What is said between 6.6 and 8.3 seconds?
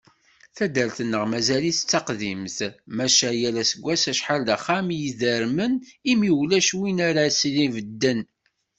win ara asen-ibedden.